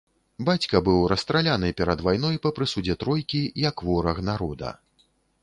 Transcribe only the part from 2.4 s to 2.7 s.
па